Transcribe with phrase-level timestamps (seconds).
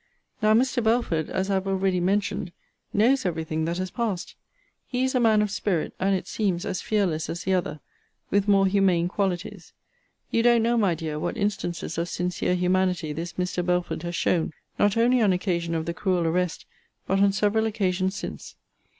[0.41, 0.83] Now Mr.
[0.83, 2.51] Belford, as I have already mentioned,
[2.91, 4.33] knows every thing that has passed.
[4.87, 7.81] He is a man of spirit, and, it seems, as fearless as the other,
[8.31, 9.73] with more humane qualities.
[10.31, 13.63] You don't know, my dear, what instances of sincere humanity this Mr.
[13.63, 16.65] Belford has shown, not only on occasion of the cruel arrest,
[17.05, 18.55] but on several occasions since.